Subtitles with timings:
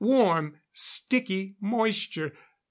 [0.03, 2.33] Warm, sticky moisture